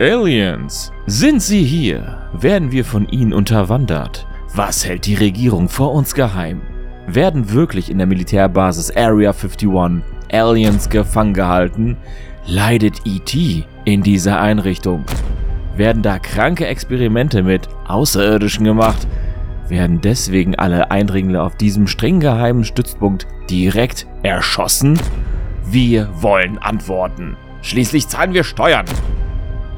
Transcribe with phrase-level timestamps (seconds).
[0.00, 0.92] Aliens!
[1.04, 2.26] Sind sie hier?
[2.32, 4.26] Werden wir von ihnen unterwandert?
[4.54, 6.62] Was hält die Regierung vor uns geheim?
[7.06, 9.68] Werden wirklich in der Militärbasis Area 51
[10.32, 11.98] Aliens gefangen gehalten?
[12.46, 15.04] Leidet ET in dieser Einrichtung?
[15.76, 19.06] Werden da kranke Experimente mit Außerirdischen gemacht?
[19.68, 24.98] Werden deswegen alle Eindringlinge auf diesem streng geheimen Stützpunkt direkt erschossen?
[25.66, 27.36] Wir wollen Antworten.
[27.60, 28.86] Schließlich zahlen wir Steuern.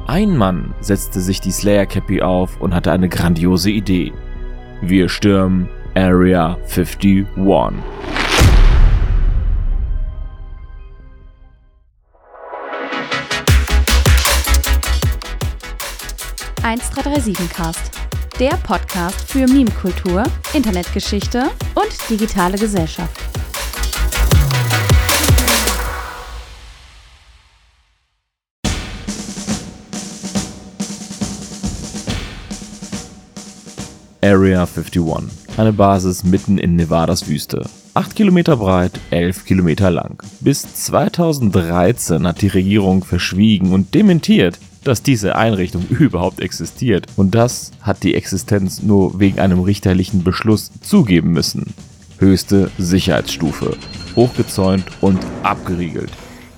[0.05, 4.11] Ein Mann setzte sich die Slayer Cappy auf und hatte eine grandiose Idee.
[4.81, 7.25] Wir stürmen Area 51.
[16.63, 17.91] 1337 Cast.
[18.39, 23.32] Der Podcast für Meme-Kultur, Internetgeschichte und digitale Gesellschaft.
[34.23, 35.03] Area 51.
[35.57, 37.65] Eine Basis mitten in Nevadas Wüste.
[37.93, 40.23] 8 Kilometer breit, 11 Kilometer lang.
[40.39, 47.07] Bis 2013 hat die Regierung verschwiegen und dementiert, dass diese Einrichtung überhaupt existiert.
[47.17, 51.73] Und das hat die Existenz nur wegen einem richterlichen Beschluss zugeben müssen.
[52.17, 53.75] Höchste Sicherheitsstufe.
[54.15, 56.11] Hochgezäunt und abgeriegelt.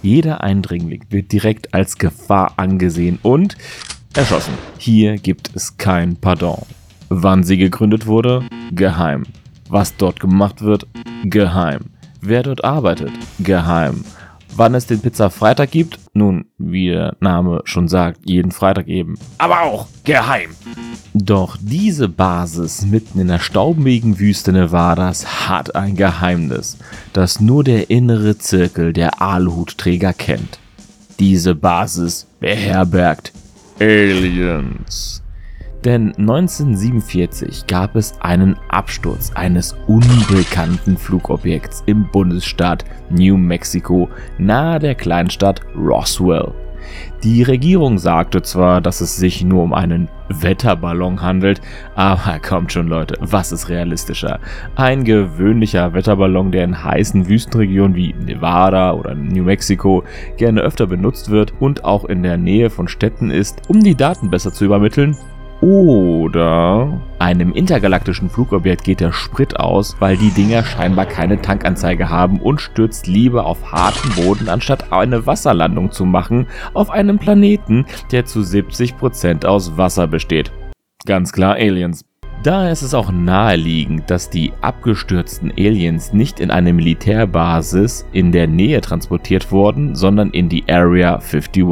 [0.03, 3.57] Jeder Eindringling wird direkt als Gefahr angesehen und
[4.13, 4.53] erschossen.
[4.77, 6.61] Hier gibt es kein Pardon.
[7.17, 8.43] Wann sie gegründet wurde?
[8.71, 9.23] Geheim.
[9.69, 10.85] Was dort gemacht wird?
[11.23, 11.85] Geheim.
[12.19, 13.13] Wer dort arbeitet?
[13.39, 14.03] Geheim.
[14.53, 15.97] Wann es den Pizza Freitag gibt?
[16.13, 19.17] Nun, wie der Name schon sagt, jeden Freitag eben.
[19.37, 20.49] Aber auch geheim.
[21.13, 26.77] Doch diese Basis mitten in der staubigen Wüste Nevadas hat ein Geheimnis,
[27.13, 30.59] das nur der innere Zirkel der Aluhutträger kennt.
[31.19, 33.31] Diese Basis beherbergt
[33.79, 35.21] Aliens.
[35.85, 44.95] Denn 1947 gab es einen Absturz eines unbekannten Flugobjekts im Bundesstaat New Mexico nahe der
[44.95, 46.53] Kleinstadt Roswell.
[47.23, 51.61] Die Regierung sagte zwar, dass es sich nur um einen Wetterballon handelt,
[51.93, 54.39] aber kommt schon Leute, was ist realistischer?
[54.75, 60.03] Ein gewöhnlicher Wetterballon, der in heißen Wüstenregionen wie Nevada oder New Mexico
[60.37, 64.31] gerne öfter benutzt wird und auch in der Nähe von Städten ist, um die Daten
[64.31, 65.15] besser zu übermitteln?
[65.65, 72.39] Oder einem intergalaktischen Flugobjekt geht der Sprit aus, weil die Dinger scheinbar keine Tankanzeige haben
[72.39, 78.25] und stürzt lieber auf harten Boden, anstatt eine Wasserlandung zu machen auf einem Planeten, der
[78.25, 80.51] zu 70% aus Wasser besteht.
[81.03, 82.05] Ganz klar Aliens.
[82.43, 88.45] Daher ist es auch naheliegend, dass die abgestürzten Aliens nicht in eine Militärbasis in der
[88.45, 91.65] Nähe transportiert wurden, sondern in die Area 51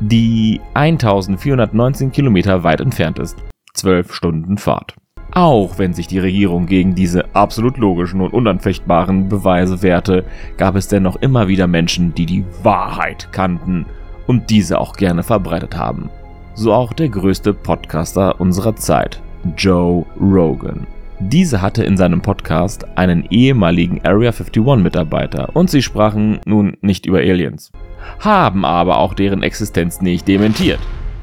[0.00, 3.36] die 1419 Kilometer weit entfernt ist.
[3.74, 4.94] 12 Stunden Fahrt.
[5.32, 10.24] Auch wenn sich die Regierung gegen diese absolut logischen und unanfechtbaren Beweise wehrte,
[10.56, 13.86] gab es dennoch immer wieder Menschen, die die Wahrheit kannten
[14.26, 16.10] und diese auch gerne verbreitet haben.
[16.54, 19.20] So auch der größte Podcaster unserer Zeit,
[19.56, 20.86] Joe Rogan.
[21.20, 27.06] Diese hatte in seinem Podcast einen ehemaligen Area 51 Mitarbeiter und sie sprachen nun nicht
[27.06, 27.70] über Aliens,
[28.18, 30.80] haben aber auch deren Existenz nicht dementiert.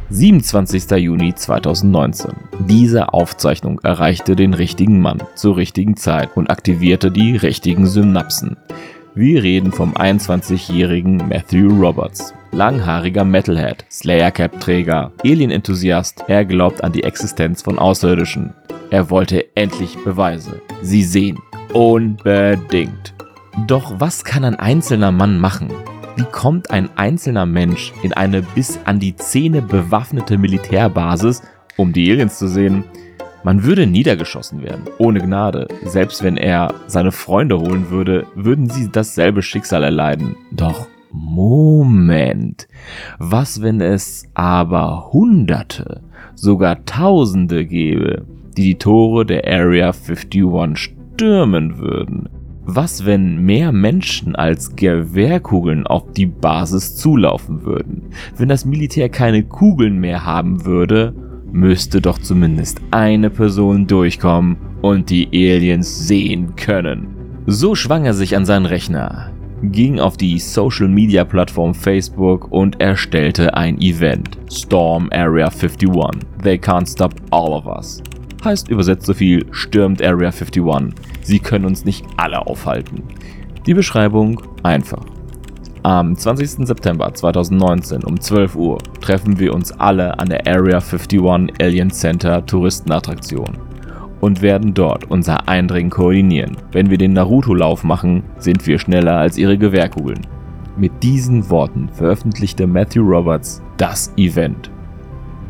[0.10, 0.90] 27.
[0.92, 2.32] Juni 2019.
[2.60, 8.56] Diese Aufzeichnung erreichte den richtigen Mann zur richtigen Zeit und aktivierte die richtigen Synapsen.
[9.16, 12.34] Wir reden vom 21-jährigen Matthew Roberts.
[12.52, 18.54] Langhaariger Metalhead, Slayer-Cap-Träger, Alien-Enthusiast, er glaubt an die Existenz von Außerirdischen.
[18.90, 20.62] Er wollte endlich Beweise.
[20.82, 21.40] Sie sehen.
[21.74, 23.14] Unbedingt.
[23.66, 25.70] Doch was kann ein einzelner Mann machen?
[26.18, 31.44] Wie kommt ein einzelner Mensch in eine bis an die Zähne bewaffnete Militärbasis,
[31.78, 32.86] um die Aliens zu sehen?
[33.44, 35.68] Man würde niedergeschossen werden, ohne Gnade.
[35.86, 40.36] Selbst wenn er seine Freunde holen würde, würden sie dasselbe Schicksal erleiden.
[40.52, 42.68] Doch Moment.
[43.20, 46.02] Was, wenn es aber Hunderte,
[46.34, 48.26] sogar Tausende gäbe,
[48.58, 52.28] die die Tore der Area 51 stürmen würden.
[52.70, 58.10] Was, wenn mehr Menschen als Gewehrkugeln auf die Basis zulaufen würden?
[58.36, 61.16] Wenn das Militär keine Kugeln mehr haben würde,
[61.50, 67.08] müsste doch zumindest eine Person durchkommen und die Aliens sehen können.
[67.46, 69.32] So schwang er sich an seinen Rechner,
[69.64, 74.38] ging auf die Social Media Plattform Facebook und erstellte ein Event.
[74.52, 75.90] Storm Area 51.
[76.44, 78.04] They can't stop all of us
[78.48, 80.64] heißt übersetzt so viel stürmt Area 51.
[81.22, 83.04] Sie können uns nicht alle aufhalten.
[83.66, 85.06] Die Beschreibung einfach.
[85.84, 86.66] Am 20.
[86.66, 91.22] September 2019 um 12 Uhr treffen wir uns alle an der Area 51
[91.62, 93.58] Alien Center Touristenattraktion
[94.22, 96.58] und werden dort unser Eindringen koordinieren.
[96.72, 100.26] Wenn wir den Naruto-Lauf machen, sind wir schneller als ihre Gewehrkugeln.
[100.78, 104.72] Mit diesen Worten veröffentlichte Matthew Roberts das Event.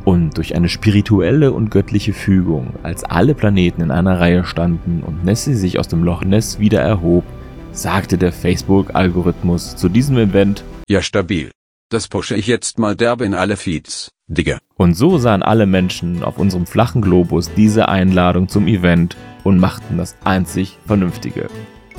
[0.08, 5.26] Und durch eine spirituelle und göttliche Fügung, als alle Planeten in einer Reihe standen und
[5.26, 7.26] Nessie sich aus dem Loch Ness wieder erhob,
[7.74, 11.52] sagte der Facebook-Algorithmus zu diesem Event, Ja stabil.
[11.90, 14.60] Das pushe ich jetzt mal derbe in alle Feeds, Digga.
[14.76, 19.98] Und so sahen alle Menschen auf unserem flachen Globus diese Einladung zum Event und machten
[19.98, 21.50] das einzig Vernünftige.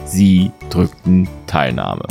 [0.06, 2.06] Sie drückten Teilnahme.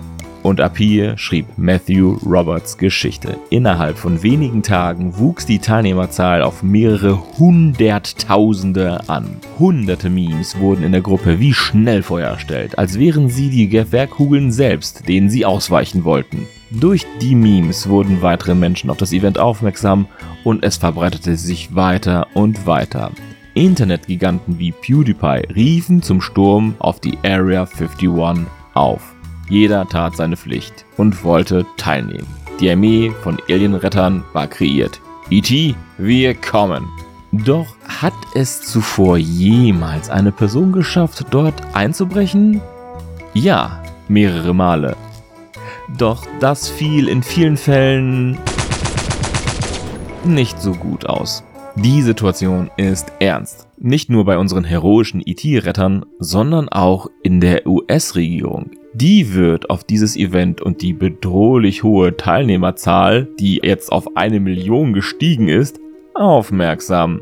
[0.47, 3.37] Und ab hier schrieb Matthew Roberts Geschichte.
[3.49, 9.27] Innerhalb von wenigen Tagen wuchs die Teilnehmerzahl auf mehrere Hunderttausende an.
[9.59, 15.09] Hunderte Memes wurden in der Gruppe wie Schnellfeuer erstellt, als wären sie die Gewehrkugeln selbst,
[15.09, 16.47] denen sie ausweichen wollten.
[16.71, 20.07] Durch die Memes wurden weitere Menschen auf das Event aufmerksam
[20.45, 23.11] und es verbreitete sich weiter und weiter.
[23.53, 29.16] Internetgiganten wie PewDiePie riefen zum Sturm auf die Area 51 auf.
[29.49, 32.27] Jeder tat seine Pflicht und wollte teilnehmen.
[32.59, 34.99] Die Armee von Alienrettern war kreiert.
[35.29, 36.87] E.T., wir kommen!
[37.31, 42.61] Doch hat es zuvor jemals eine Person geschafft, dort einzubrechen?
[43.33, 44.95] Ja, mehrere Male.
[45.97, 48.37] Doch das fiel in vielen Fällen
[50.25, 51.43] nicht so gut aus.
[51.75, 53.66] Die Situation ist ernst.
[53.79, 58.71] Nicht nur bei unseren heroischen IT-Rettern, sondern auch in der US-Regierung.
[58.95, 64.93] Die wird auf dieses Event und die bedrohlich hohe Teilnehmerzahl, die jetzt auf eine Million
[64.93, 65.79] gestiegen ist,
[66.15, 67.21] aufmerksam.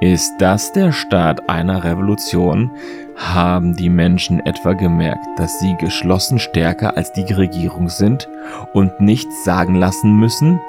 [0.00, 2.70] Ist das der Start einer Revolution?
[3.16, 8.28] Haben die Menschen etwa gemerkt, dass sie geschlossen stärker als die Regierung sind
[8.74, 10.60] und nichts sagen lassen müssen?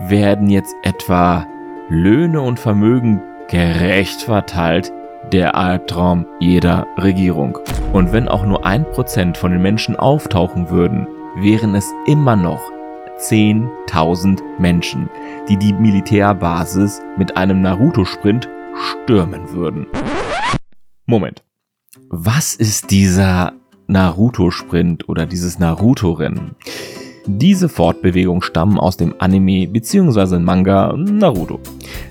[0.00, 1.46] Werden jetzt etwa
[1.88, 4.92] Löhne und Vermögen gerecht verteilt?
[5.32, 7.58] Der Albtraum jeder Regierung.
[7.92, 12.60] Und wenn auch nur ein Prozent von den Menschen auftauchen würden, wären es immer noch
[13.18, 15.10] 10.000 Menschen,
[15.48, 19.86] die die Militärbasis mit einem Naruto-Sprint stürmen würden.
[21.06, 21.42] Moment.
[22.08, 23.52] Was ist dieser
[23.88, 26.54] Naruto-Sprint oder dieses Naruto-Rennen?
[27.26, 30.38] Diese Fortbewegungen stammen aus dem Anime bzw.
[30.38, 31.60] Manga Naruto.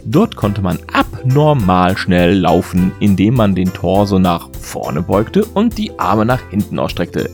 [0.05, 5.97] Dort konnte man abnormal schnell laufen, indem man den Torso nach vorne beugte und die
[5.97, 7.29] Arme nach hinten ausstreckte.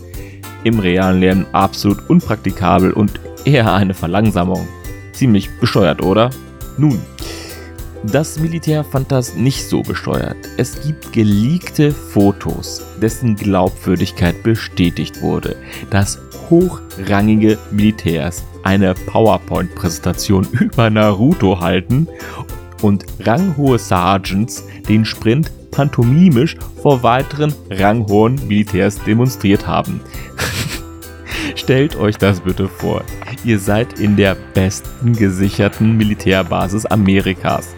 [0.63, 4.67] Im realen Leben absolut unpraktikabel und eher eine Verlangsamung.
[5.11, 6.29] Ziemlich besteuert, oder?
[6.77, 6.99] Nun,
[8.11, 10.37] das Militär fand das nicht so besteuert.
[10.57, 15.55] Es gibt geleakte Fotos, dessen Glaubwürdigkeit bestätigt wurde,
[15.89, 16.19] dass
[16.49, 22.07] hochrangige Militärs eine PowerPoint-Präsentation über Naruto halten
[22.81, 30.01] und ranghohe Sergeants den Sprint pantomimisch vor weiteren ranghohen Militärs demonstriert haben.
[31.55, 33.03] Stellt euch das bitte vor.
[33.43, 37.75] Ihr seid in der besten gesicherten Militärbasis Amerikas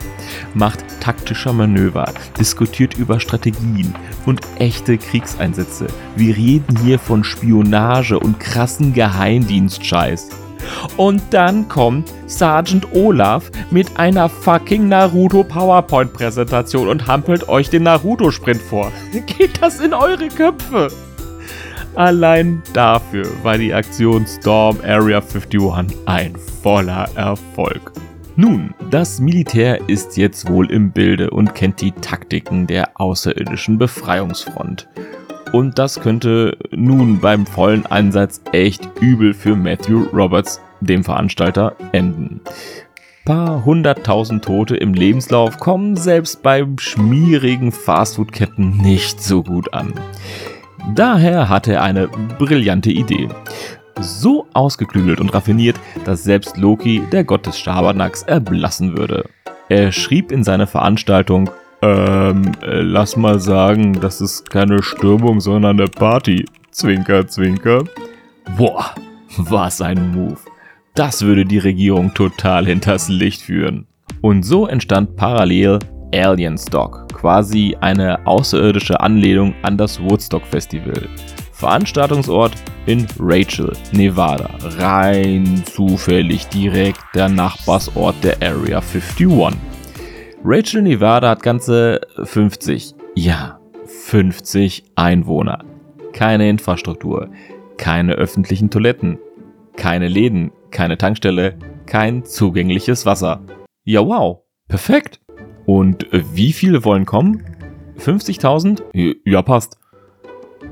[0.57, 3.93] macht taktische Manöver, diskutiert über Strategien
[4.25, 5.87] und echte Kriegseinsätze.
[6.15, 10.29] Wir reden hier von Spionage und krassen Geheimdienstscheiß.
[10.97, 17.83] Und dann kommt Sergeant Olaf mit einer fucking Naruto PowerPoint Präsentation und hampelt euch den
[17.83, 18.91] Naruto Sprint vor.
[19.37, 20.89] Geht das in eure Köpfe?
[21.95, 27.91] Allein dafür war die Aktion Storm Area 51 ein voller Erfolg.
[28.39, 34.87] Nun, das Militär ist jetzt wohl im Bilde und kennt die Taktiken der außerirdischen Befreiungsfront.
[35.53, 42.41] Und das könnte nun beim vollen Einsatz echt übel für Matthew Roberts, dem Veranstalter, enden.
[43.25, 49.95] Paar hunderttausend Tote im Lebenslauf kommen selbst beim schmierigen Fastfood-Ketten nicht so gut an.
[50.93, 53.29] Daher hatte er eine brillante Idee
[54.01, 59.29] so ausgeklügelt und raffiniert, dass selbst Loki, der Gott des Schabernacks, erblassen würde.
[59.69, 61.49] Er schrieb in seiner Veranstaltung,
[61.81, 66.45] ähm, äh, lass mal sagen, das ist keine Stürmung, sondern eine Party.
[66.71, 67.83] Zwinker, zwinker.
[68.57, 68.95] Boah,
[69.37, 70.37] was ein Move.
[70.95, 73.85] Das würde die Regierung total hinters Licht führen.
[74.21, 75.79] Und so entstand parallel
[76.13, 81.07] Alien Stock, quasi eine außerirdische Anlehnung an das Woodstock Festival.
[81.57, 82.53] Veranstaltungsort
[82.85, 84.47] in Rachel, Nevada.
[84.77, 89.57] Rein zufällig direkt der Nachbarsort der Area 51.
[90.43, 95.65] Rachel, Nevada hat ganze 50, ja, 50 Einwohner.
[96.13, 97.31] Keine Infrastruktur,
[97.77, 99.17] keine öffentlichen Toiletten,
[99.75, 103.41] keine Läden, keine Tankstelle, kein zugängliches Wasser.
[103.83, 105.21] Ja, wow, perfekt.
[105.65, 107.43] Und wie viele wollen kommen?
[107.97, 108.83] 50.000?
[109.25, 109.79] Ja, passt.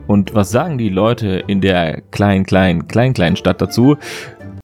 [0.08, 3.98] Und was sagen die Leute in der klein, klein, klein, kleinen Stadt dazu?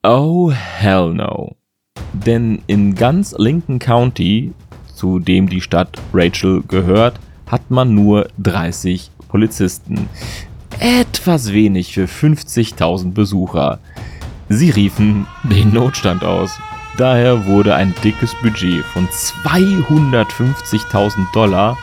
[0.02, 1.56] Oh, hell no.
[2.12, 4.52] Denn in ganz Lincoln County,
[4.94, 10.08] zu dem die Stadt Rachel gehört, hat man nur 30 Polizisten.
[10.78, 13.78] Etwas wenig für 50.000 Besucher.
[14.48, 16.58] Sie riefen den Notstand aus.
[16.98, 21.78] Daher wurde ein dickes Budget von 250.000 Dollar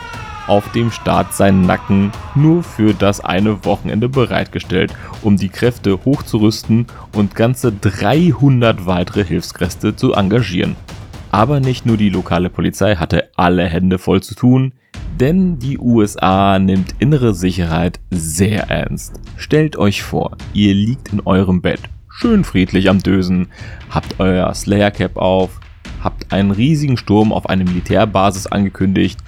[0.49, 6.87] auf dem Staat seinen Nacken nur für das eine Wochenende bereitgestellt, um die Kräfte hochzurüsten
[7.15, 10.75] und ganze 300 weitere Hilfskräfte zu engagieren.
[11.31, 14.73] Aber nicht nur die lokale Polizei hatte alle Hände voll zu tun,
[15.19, 19.19] denn die USA nimmt innere Sicherheit sehr ernst.
[19.37, 23.49] Stellt euch vor, ihr liegt in eurem Bett, schön friedlich am Dösen,
[23.91, 25.59] habt euer Slayer Cap auf,
[26.03, 29.19] habt einen riesigen Sturm auf eine Militärbasis angekündigt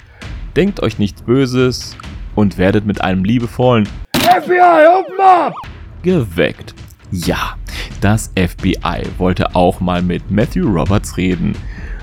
[0.56, 1.96] denkt euch nichts Böses
[2.34, 5.54] und werdet mit einem liebevollen FBI, open up!
[6.02, 6.74] geweckt.
[7.10, 7.56] Ja,
[8.00, 11.54] das FBI wollte auch mal mit Matthew Roberts reden.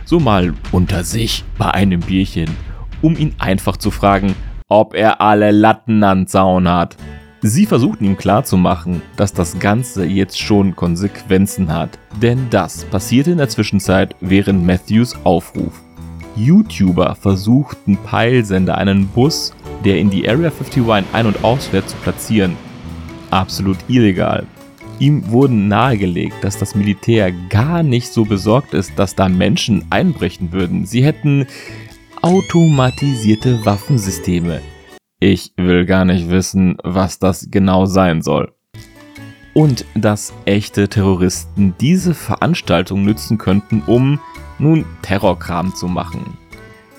[0.05, 2.49] So mal unter sich bei einem Bierchen,
[3.01, 4.35] um ihn einfach zu fragen,
[4.67, 6.95] ob er alle Latten an Zaun hat.
[7.41, 13.37] Sie versuchten ihm klarzumachen, dass das Ganze jetzt schon Konsequenzen hat, denn das passierte in
[13.37, 15.81] der Zwischenzeit während Matthews Aufruf.
[16.39, 19.53] YouTuber versuchten Peilsender einen Bus,
[19.83, 22.55] der in die Area 51 ein- und ausfährt, zu platzieren.
[23.29, 24.47] Absolut illegal.
[24.99, 30.51] Ihm wurden nahegelegt, dass das Militär gar nicht so besorgt ist, dass da Menschen einbrechen
[30.51, 30.85] würden.
[30.85, 31.45] Sie hätten
[32.21, 34.61] automatisierte Waffensysteme.
[35.21, 38.53] Ich will gar nicht wissen, was das genau sein soll.
[39.53, 44.19] Und dass echte Terroristen diese Veranstaltung nützen könnten, um
[44.59, 46.37] nun Terrorkram zu machen.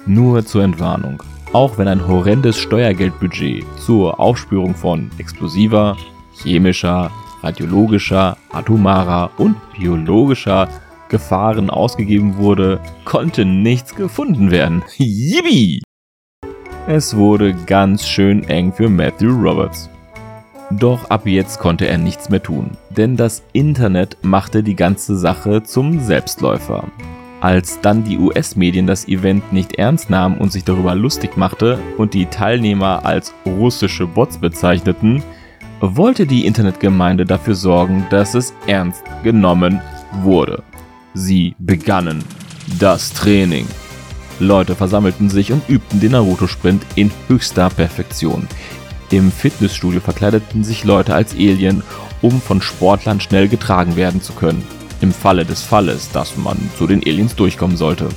[0.07, 1.23] Nur zur Entwarnung.
[1.53, 5.97] Auch wenn ein horrendes Steuergeldbudget zur Aufspürung von explosiver,
[6.43, 7.11] chemischer,
[7.43, 10.69] radiologischer, atomarer und biologischer
[11.09, 14.83] Gefahren ausgegeben wurde, konnte nichts gefunden werden.
[14.97, 15.83] Yippie!
[16.87, 19.91] Es wurde ganz schön eng für Matthew Roberts.
[20.71, 25.65] Doch ab jetzt konnte er nichts mehr tun, denn das Internet machte die ganze Sache
[25.65, 26.85] zum Selbstläufer.
[27.41, 32.13] Als dann die US-Medien das Event nicht ernst nahmen und sich darüber lustig machte und
[32.13, 35.23] die Teilnehmer als russische Bots bezeichneten,
[35.81, 39.81] wollte die Internetgemeinde dafür sorgen, dass es ernst genommen
[40.23, 40.63] wurde.
[41.15, 42.23] Sie begannen
[42.79, 43.67] das Training.
[44.39, 48.47] Leute versammelten sich und übten den Naruto-Sprint in höchster Perfektion.
[49.11, 51.83] Im Fitnessstudio verkleideten sich Leute als Alien,
[52.21, 54.63] um von Sportlern schnell getragen werden zu können
[55.01, 58.09] im Falle des Falles, dass man zu den Aliens durchkommen sollte.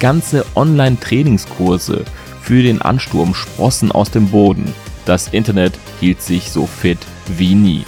[0.00, 2.04] Ganze Online-Trainingskurse
[2.42, 4.72] für den Ansturm sprossen aus dem Boden.
[5.04, 6.98] Das Internet hielt sich so fit
[7.36, 7.84] wie nie.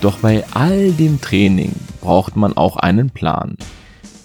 [0.00, 3.56] Doch bei all dem Training braucht man auch einen Plan.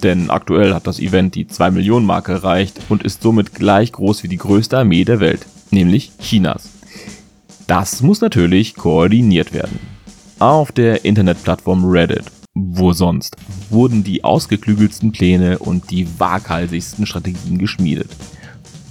[0.04, 4.24] Denn aktuell hat das Event die 2 Millionen Marke erreicht und ist somit gleich groß
[4.24, 6.70] wie die größte Armee der Welt, nämlich Chinas.
[7.68, 9.80] Das muss natürlich koordiniert werden.
[10.40, 13.36] Auf der Internetplattform Reddit wo sonst,
[13.70, 18.10] wurden die ausgeklügelsten Pläne und die waghalsigsten Strategien geschmiedet.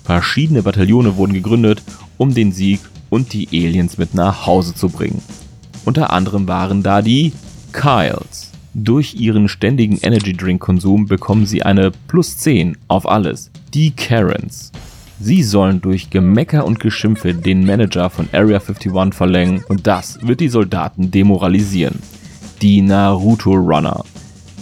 [0.04, 1.82] Verschiedene Bataillone wurden gegründet,
[2.18, 5.22] um den Sieg und die Aliens mit nach Hause zu bringen.
[5.84, 7.32] Unter anderem waren da die
[7.72, 8.50] Kyles.
[8.74, 13.50] Durch ihren ständigen Energy Drink Konsum bekommen sie eine plus 10 auf alles.
[13.74, 14.72] Die Karens.
[15.20, 20.40] Sie sollen durch Gemecker und Geschimpfe den Manager von Area 51 verlängern und das wird
[20.40, 22.00] die Soldaten demoralisieren
[22.62, 24.04] die Naruto Runner.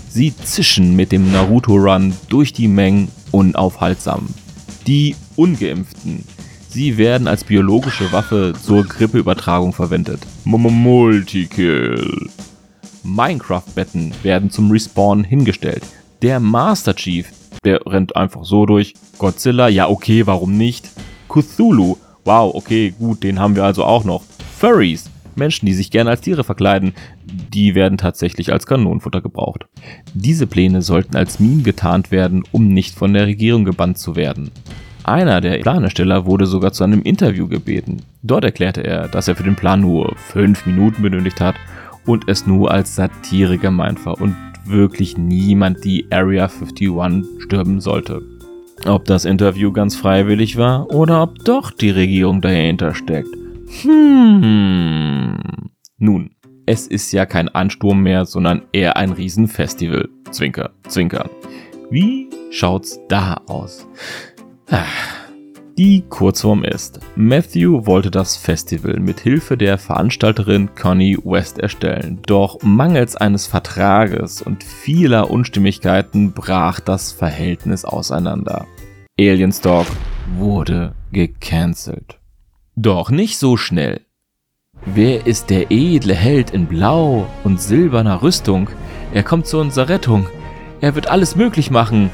[0.09, 4.27] Sie zischen mit dem Naruto Run durch die Mengen unaufhaltsam.
[4.87, 6.25] Die Ungeimpften.
[6.71, 10.21] Sie werden als biologische Waffe zur Grippeübertragung verwendet.
[10.45, 12.31] Multikill.
[13.03, 15.83] Minecraft-Betten werden zum Respawn hingestellt.
[16.23, 17.29] Der Master Chief,
[17.65, 18.95] der rennt einfach so durch.
[19.19, 20.89] Godzilla, ja okay, warum nicht?
[21.29, 24.23] Cthulhu, wow, okay, gut, den haben wir also auch noch.
[24.59, 25.11] Furries,
[25.41, 26.93] Menschen, die sich gerne als Tiere verkleiden,
[27.53, 29.67] die werden tatsächlich als Kanonenfutter gebraucht.
[30.15, 34.53] Diese Pläne sollten als Meme getarnt werden, um nicht von der Regierung gebannt zu werden.
[35.03, 38.03] Einer der Planersteller wurde sogar zu einem Interview gebeten.
[38.23, 41.57] Dort erklärte er, dass er für den Plan nur 5 Minuten benötigt hat
[42.07, 48.23] und es nur als Satire gemeint war und wirklich niemand die Area 51 stürmen sollte.
[48.87, 53.29] Ob das Interview ganz freiwillig war oder ob doch die Regierung dahinter steckt.
[53.83, 55.37] Hmm.
[55.99, 56.31] Nun,
[56.67, 60.09] Es ist ja kein Ansturm mehr, sondern eher ein Riesenfestival.
[60.31, 61.29] Zwinker, zwinker.
[61.91, 63.89] Wie schaut's da aus?
[64.71, 64.85] Ah.
[65.77, 72.59] Die Kurzform ist, Matthew wollte das Festival mit Hilfe der Veranstalterin Connie West erstellen, doch
[72.63, 78.67] mangels eines Vertrages und vieler Unstimmigkeiten brach das Verhältnis auseinander.
[79.19, 79.87] Alienstalk
[80.37, 82.20] wurde gecancelt.
[82.83, 84.01] Doch nicht so schnell.
[84.87, 88.71] Wer ist der edle Held in blau und silberner Rüstung?
[89.13, 90.27] Er kommt zu unserer Rettung.
[90.81, 92.09] Er wird alles möglich machen.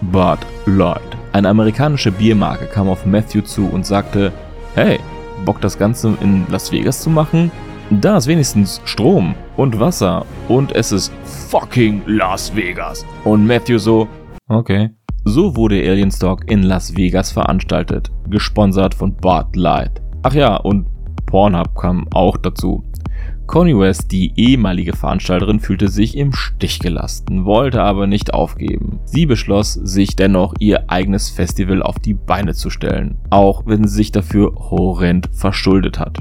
[0.00, 1.02] Bud Light.
[1.32, 4.32] Eine amerikanische Biermarke kam auf Matthew zu und sagte,
[4.74, 4.98] hey,
[5.44, 7.50] Bock das Ganze in Las Vegas zu machen?
[7.90, 11.12] Da ist wenigstens Strom und Wasser und es ist
[11.50, 13.04] fucking Las Vegas.
[13.24, 14.08] Und Matthew so,
[14.48, 14.88] okay.
[15.26, 20.02] So wurde Alienstock in Las Vegas veranstaltet, gesponsert von Bud Light.
[20.22, 20.86] Ach ja, und
[21.26, 22.84] Pornhub kam auch dazu.
[23.46, 29.00] Connie West, die ehemalige Veranstalterin, fühlte sich im Stich gelassen, wollte aber nicht aufgeben.
[29.06, 33.94] Sie beschloss, sich dennoch ihr eigenes Festival auf die Beine zu stellen, auch wenn sie
[33.94, 36.18] sich dafür horrend verschuldet hat.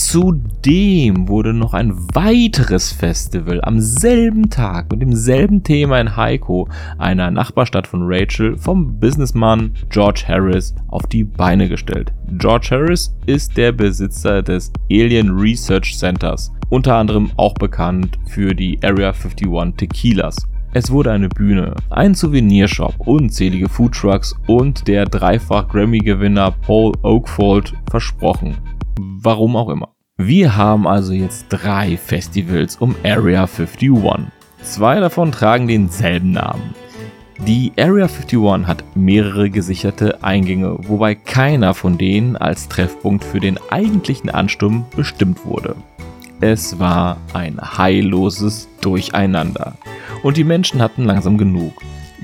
[0.00, 7.32] Zudem wurde noch ein weiteres Festival am selben Tag mit demselben Thema in Heiko, einer
[7.32, 12.12] Nachbarstadt von Rachel, vom Businessman George Harris auf die Beine gestellt.
[12.38, 18.78] George Harris ist der Besitzer des Alien Research Centers, unter anderem auch bekannt für die
[18.84, 20.36] Area 51 Tequilas.
[20.74, 28.54] Es wurde eine Bühne, ein Souvenirshop, unzählige Foodtrucks und der dreifach Grammy-Gewinner Paul Oakfold versprochen.
[29.00, 29.94] Warum auch immer.
[30.16, 33.92] Wir haben also jetzt drei Festivals um Area 51.
[34.62, 36.74] Zwei davon tragen denselben Namen.
[37.46, 43.60] Die Area 51 hat mehrere gesicherte Eingänge, wobei keiner von denen als Treffpunkt für den
[43.70, 45.76] eigentlichen Ansturm bestimmt wurde.
[46.40, 49.74] Es war ein heilloses Durcheinander
[50.24, 51.74] und die Menschen hatten langsam genug.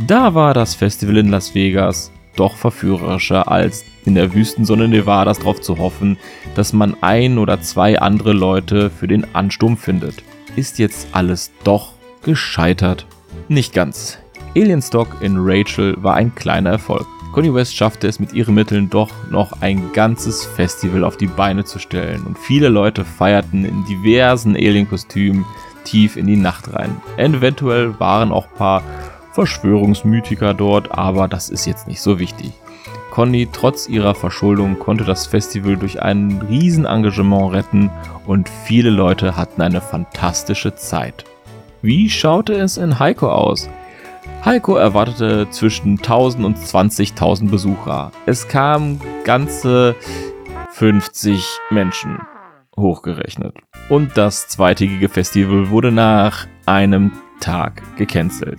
[0.08, 5.60] Da war das Festival in Las Vegas doch verführerischer als in der Wüstensonne Nevadas darauf
[5.60, 6.18] zu hoffen,
[6.54, 10.22] dass man ein oder zwei andere Leute für den Ansturm findet.
[10.56, 13.06] Ist jetzt alles doch gescheitert?
[13.48, 14.18] Nicht ganz.
[14.56, 17.06] Alienstock in Rachel war ein kleiner Erfolg.
[17.32, 21.64] Connie West schaffte es mit ihren Mitteln doch noch ein ganzes Festival auf die Beine
[21.64, 25.44] zu stellen und viele Leute feierten in diversen Alien-Kostümen
[25.82, 26.96] tief in die Nacht rein.
[27.16, 28.82] Eventuell waren auch ein paar
[29.32, 32.52] Verschwörungsmythiker dort, aber das ist jetzt nicht so wichtig.
[33.14, 37.88] Conny trotz ihrer Verschuldung konnte das Festival durch ein Riesenengagement retten
[38.26, 41.24] und viele Leute hatten eine fantastische Zeit.
[41.80, 43.70] Wie schaute es in Heiko aus?
[44.44, 48.10] Heiko erwartete zwischen 1000 und 20.000 Besucher.
[48.26, 49.94] Es kamen ganze
[50.70, 52.18] 50 Menschen
[52.76, 53.54] hochgerechnet.
[53.90, 58.58] Und das zweitägige Festival wurde nach einem Tag gecancelt.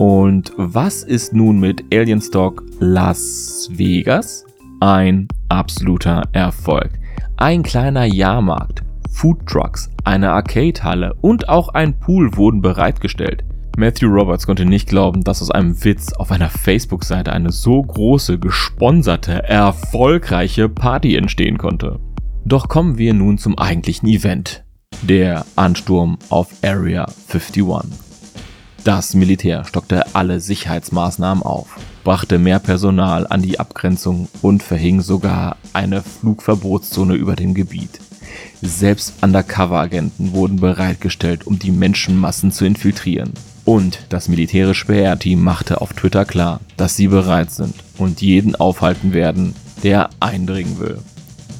[0.00, 4.46] Und was ist nun mit Alienstock Las Vegas?
[4.80, 6.92] Ein absoluter Erfolg.
[7.36, 13.44] Ein kleiner Jahrmarkt, Foodtrucks, eine Arcade-Halle und auch ein Pool wurden bereitgestellt.
[13.76, 18.38] Matthew Roberts konnte nicht glauben, dass aus einem Witz auf einer Facebook-Seite eine so große,
[18.38, 22.00] gesponserte, erfolgreiche Party entstehen konnte.
[22.46, 24.64] Doch kommen wir nun zum eigentlichen Event.
[25.02, 28.09] Der Ansturm auf Area 51.
[28.84, 35.58] Das Militär stockte alle Sicherheitsmaßnahmen auf, brachte mehr Personal an die Abgrenzung und verhing sogar
[35.74, 38.00] eine Flugverbotszone über dem Gebiet.
[38.62, 43.34] Selbst Undercover-Agenten wurden bereitgestellt, um die Menschenmassen zu infiltrieren.
[43.66, 49.12] Und das militärische PR-Team machte auf Twitter klar, dass sie bereit sind und jeden aufhalten
[49.12, 50.98] werden, der eindringen will.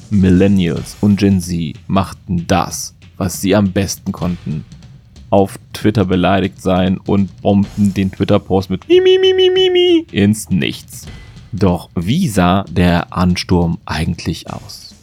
[0.09, 4.65] Millennials und Gen Z machten das, was sie am besten konnten,
[5.31, 11.07] auf Twitter beleidigt sein und bomben den Twitter-Post mit Mimi ins Nichts.
[11.51, 14.93] Doch wie sah der Ansturm eigentlich aus?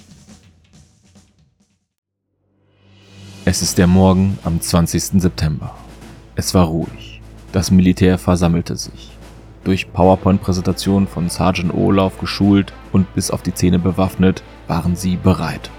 [3.45, 5.21] Es ist der Morgen am 20.
[5.21, 5.75] September.
[6.37, 7.23] Es war ruhig.
[7.51, 9.11] Das Militär versammelte sich.
[9.65, 15.71] Durch PowerPoint-Präsentationen von Sergeant Olaf geschult und bis auf die Zähne bewaffnet, waren sie bereit.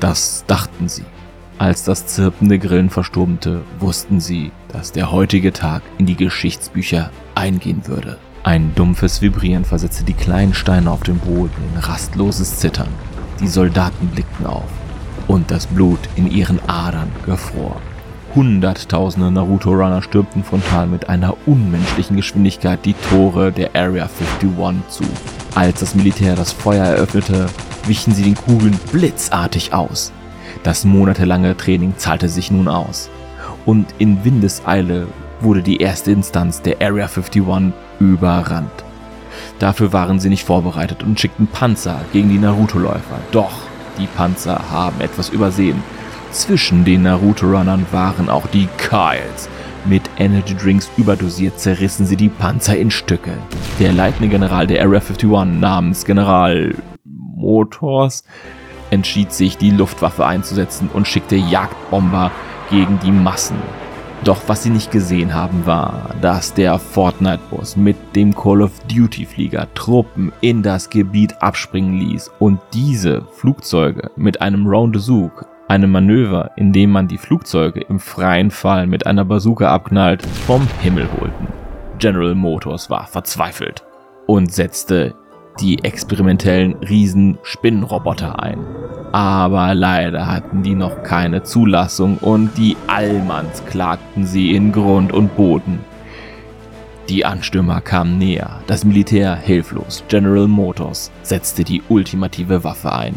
[0.00, 1.04] Das dachten sie.
[1.58, 7.82] Als das zirpende Grillen verstummte, wussten sie, dass der heutige Tag in die Geschichtsbücher eingehen
[7.86, 8.16] würde.
[8.44, 12.88] Ein dumpfes Vibrieren versetzte die kleinen Steine auf dem Boden in rastloses Zittern.
[13.40, 14.68] Die Soldaten blickten auf
[15.26, 17.76] und das Blut in ihren Adern gefror.
[18.36, 24.08] Hunderttausende Naruto-Runner stürmten frontal mit einer unmenschlichen Geschwindigkeit die Tore der Area
[24.40, 25.04] 51 zu.
[25.56, 27.46] Als das Militär das Feuer eröffnete,
[27.86, 30.12] wichen sie den Kugeln blitzartig aus.
[30.62, 33.10] Das monatelange Training zahlte sich nun aus.
[33.64, 35.06] Und in Windeseile
[35.40, 38.84] wurde die erste Instanz der Area 51 überrannt.
[39.58, 43.18] Dafür waren sie nicht vorbereitet und schickten Panzer gegen die Naruto-Läufer.
[43.30, 43.52] Doch
[43.98, 45.82] die Panzer haben etwas übersehen.
[46.30, 49.48] Zwischen den Naruto-Runnern waren auch die Kyles.
[49.84, 53.32] Mit Energy Drinks überdosiert zerrissen sie die Panzer in Stücke.
[53.80, 58.24] Der leitende General der Area 51 namens General Motors
[58.90, 62.30] entschied sich, die Luftwaffe einzusetzen und schickte Jagdbomber
[62.70, 63.56] gegen die Massen.
[64.24, 69.68] Doch was sie nicht gesehen haben, war, dass der Fortnite-Bus mit dem Call of Duty-Flieger
[69.74, 76.72] Truppen in das Gebiet abspringen ließ und diese Flugzeuge mit einem Round-the-Zook, einem Manöver, in
[76.72, 81.46] dem man die Flugzeuge im freien Fall mit einer Bazooka abknallt, vom Himmel holten.
[81.98, 83.84] General Motors war verzweifelt
[84.26, 85.14] und setzte
[85.60, 88.58] die experimentellen Riesen-Spinnenroboter ein.
[89.12, 95.34] Aber leider hatten die noch keine Zulassung und die Allmanns klagten sie in Grund und
[95.36, 95.80] Boden.
[97.08, 100.04] Die Anstürmer kamen näher, das Militär hilflos.
[100.08, 103.14] General Motors setzte die ultimative Waffe ein.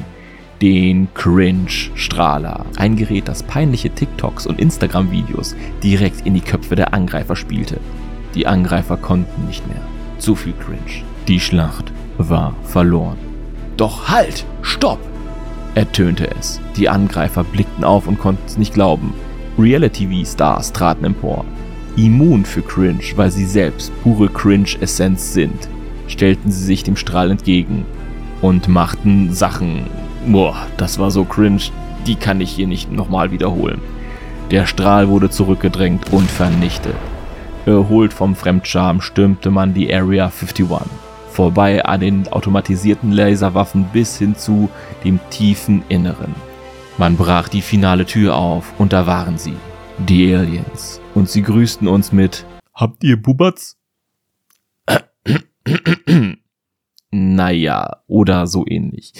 [0.61, 2.65] Den Cringe-Strahler.
[2.77, 7.79] Ein Gerät, das peinliche TikToks und Instagram-Videos direkt in die Köpfe der Angreifer spielte.
[8.33, 9.81] Die Angreifer konnten nicht mehr.
[10.19, 11.03] Zu viel Cringe.
[11.27, 11.91] Die Schlacht
[12.29, 13.17] war verloren.
[13.77, 14.45] Doch halt!
[14.61, 14.99] Stopp!
[15.75, 16.59] ertönte es.
[16.75, 19.13] Die Angreifer blickten auf und konnten es nicht glauben.
[19.57, 21.45] Reality-V-Stars traten empor.
[21.95, 25.67] Immun für Cringe, weil sie selbst pure Cringe-Essenz sind,
[26.07, 27.85] stellten sie sich dem Strahl entgegen
[28.41, 29.85] und machten Sachen.
[30.27, 31.61] Boah, das war so cringe,
[32.07, 33.81] die kann ich hier nicht nochmal wiederholen.
[34.51, 36.95] Der Strahl wurde zurückgedrängt und vernichtet.
[37.65, 44.35] Erholt vom Fremdscham stürmte man die Area 51 vorbei an den automatisierten Laserwaffen bis hin
[44.35, 44.69] zu
[45.03, 46.35] dem tiefen Inneren.
[46.97, 49.55] Man brach die finale Tür auf und da waren sie,
[49.97, 51.01] die Aliens.
[51.15, 53.77] Und sie grüßten uns mit Habt ihr Bubatz?
[57.11, 59.13] naja, oder so ähnlich.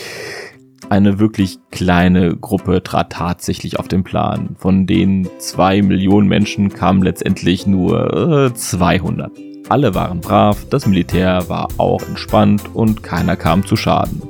[0.90, 4.56] Eine wirklich kleine Gruppe trat tatsächlich auf den Plan.
[4.58, 9.51] Von den zwei Millionen Menschen kamen letztendlich nur äh, 200.
[9.72, 14.22] Alle waren brav, das Militär war auch entspannt und keiner kam zu Schaden.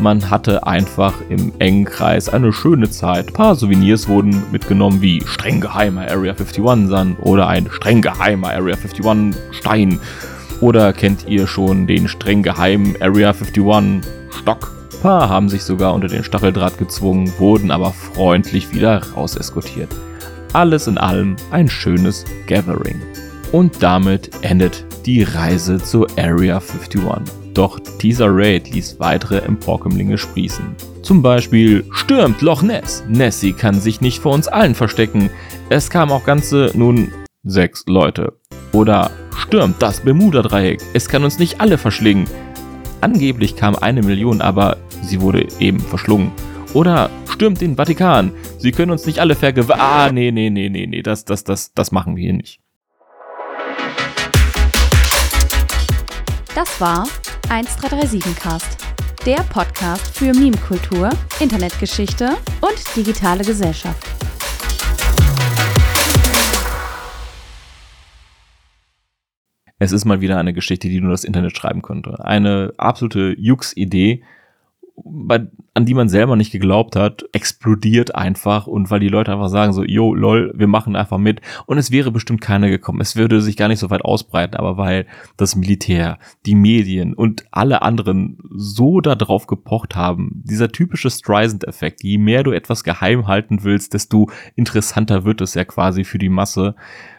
[0.00, 3.28] Man hatte einfach im engen Kreis eine schöne Zeit.
[3.28, 8.48] Ein paar Souvenirs wurden mitgenommen wie streng geheimer Area 51 Sand oder ein streng geheimer
[8.48, 10.00] Area 51 Stein.
[10.60, 14.02] Oder kennt ihr schon den streng geheimen Area 51
[14.36, 14.72] Stock?
[14.94, 19.94] Ein paar haben sich sogar unter den Stacheldraht gezwungen, wurden aber freundlich wieder raus eskortiert.
[20.54, 23.00] Alles in allem ein schönes Gathering.
[23.52, 27.00] Und damit endet die Reise zur Area 51.
[27.54, 30.76] Doch dieser Raid ließ weitere Emporkömmlinge sprießen.
[31.00, 33.02] Zum Beispiel stürmt Loch Ness.
[33.08, 35.30] Nessie kann sich nicht vor uns allen verstecken.
[35.70, 37.10] Es kamen auch ganze, nun,
[37.42, 38.34] sechs Leute.
[38.72, 40.82] Oder stürmt das Bermuda-Dreieck.
[40.92, 42.26] Es kann uns nicht alle verschlingen.
[43.00, 46.32] Angeblich kam eine Million, aber sie wurde eben verschlungen.
[46.74, 48.32] Oder stürmt den Vatikan.
[48.58, 49.72] Sie können uns nicht alle vergew...
[49.72, 52.60] Ah, nee, nee, nee, nee, nee, das, das, das, das machen wir hier nicht.
[56.58, 57.06] Das war
[57.50, 58.78] 1337 Cast,
[59.24, 64.04] der Podcast für Meme-Kultur, Internetgeschichte und digitale Gesellschaft.
[69.78, 72.24] Es ist mal wieder eine Geschichte, die nur das Internet schreiben könnte.
[72.24, 74.24] Eine absolute Jux-Idee,
[75.10, 79.48] bei, an die man selber nicht geglaubt hat, explodiert einfach und weil die Leute einfach
[79.48, 83.00] sagen so, yo, lol, wir machen einfach mit und es wäre bestimmt keiner gekommen.
[83.00, 87.44] Es würde sich gar nicht so weit ausbreiten, aber weil das Militär, die Medien und
[87.50, 93.62] alle anderen so darauf gepocht haben, dieser typische Streisand-Effekt, je mehr du etwas geheim halten
[93.62, 96.74] willst, desto interessanter wird es ja quasi für die Masse.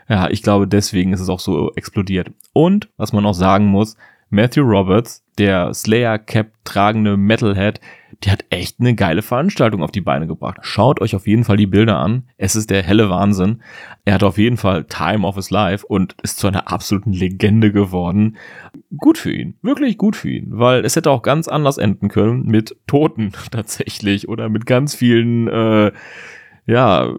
[0.08, 2.32] Ja, ich glaube, deswegen ist es auch so explodiert.
[2.54, 3.95] Und, was man auch sagen muss,
[4.30, 7.80] Matthew Roberts, der Slayer Cap tragende Metalhead,
[8.23, 10.58] der hat echt eine geile Veranstaltung auf die Beine gebracht.
[10.62, 12.23] Schaut euch auf jeden Fall die Bilder an.
[12.38, 13.62] Es ist der helle Wahnsinn.
[14.04, 17.71] Er hat auf jeden Fall Time of his Life und ist zu einer absoluten Legende
[17.71, 18.38] geworden.
[18.97, 19.56] Gut für ihn.
[19.62, 20.47] Wirklich gut für ihn.
[20.52, 25.47] Weil es hätte auch ganz anders enden können mit Toten tatsächlich oder mit ganz vielen,
[25.47, 25.91] äh,
[26.70, 27.14] ja,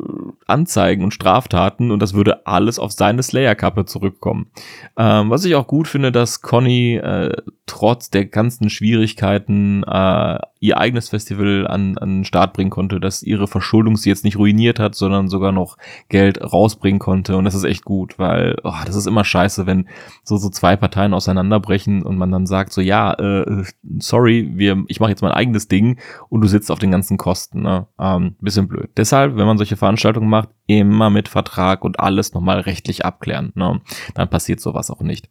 [0.47, 4.51] Anzeigen und Straftaten und das würde alles auf seine Slayer-Kappe zurückkommen.
[4.97, 7.37] Ähm, was ich auch gut finde, dass Conny äh,
[7.67, 13.23] trotz der ganzen Schwierigkeiten äh, ihr eigenes Festival an, an den Start bringen konnte, dass
[13.23, 15.77] ihre Verschuldung sie jetzt nicht ruiniert hat, sondern sogar noch
[16.09, 19.89] Geld rausbringen konnte und das ist echt gut, weil oh, das ist immer scheiße, wenn
[20.23, 23.65] so so zwei Parteien auseinanderbrechen und man dann sagt so ja, äh,
[23.99, 27.63] sorry, wir, ich mache jetzt mein eigenes Ding und du sitzt auf den ganzen Kosten,
[27.63, 27.87] ne?
[27.99, 28.91] ähm, bisschen blöd.
[28.97, 33.81] Deshalb, wenn man solche Veranstaltungen macht, immer mit Vertrag und alles nochmal rechtlich abklären, ne?
[34.15, 35.29] dann passiert sowas auch nicht.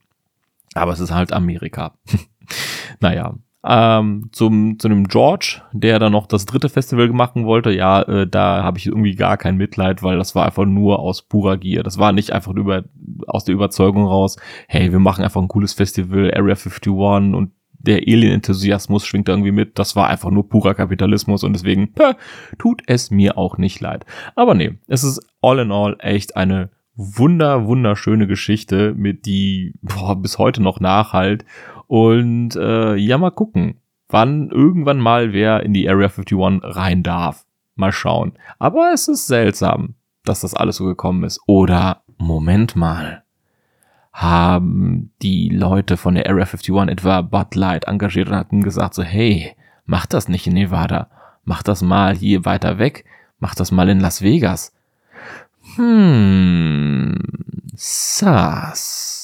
[0.74, 1.93] Aber es ist halt Amerika.
[3.00, 8.02] naja, ähm, zum, zu dem George, der dann noch das dritte Festival machen wollte, ja,
[8.04, 11.58] äh, da habe ich irgendwie gar kein Mitleid, weil das war einfach nur aus purer
[11.58, 11.84] Gier.
[11.84, 12.86] Das war nicht einfach über,
[13.28, 17.98] aus der Überzeugung raus, hey, wir machen einfach ein cooles Festival, Area 51 und der
[17.98, 19.80] Alien-Enthusiasmus schwingt da irgendwie mit.
[19.80, 22.15] Das war einfach nur purer Kapitalismus und deswegen pah,
[22.58, 24.06] tut es mir auch nicht leid.
[24.36, 30.22] Aber nee, es ist all in all echt eine wunder, wunderschöne Geschichte, mit die boah,
[30.22, 31.46] bis heute noch nachhalt.
[31.88, 37.46] Und äh, ja, mal gucken, wann irgendwann mal wer in die Area 51 rein darf.
[37.76, 38.34] Mal schauen.
[38.60, 41.39] Aber es ist seltsam, dass das alles so gekommen ist.
[41.48, 43.24] Oder, Moment mal,
[44.20, 49.02] haben die Leute von der Area 51 etwa Bud Light engagiert und hatten gesagt so,
[49.02, 49.56] hey,
[49.86, 51.10] mach das nicht in Nevada.
[51.46, 53.06] Mach das mal hier weiter weg.
[53.40, 54.74] Mach das mal in Las Vegas.
[55.76, 57.18] Hm,
[57.76, 59.19] sass.